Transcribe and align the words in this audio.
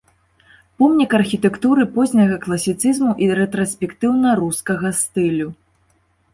Помнік 0.83 1.11
архітэктуры 1.19 1.85
позняга 1.99 2.39
класіцызму 2.47 3.11
і 3.27 3.29
рэтраспектыўна-рускага 3.43 4.95
стылю. 5.05 5.47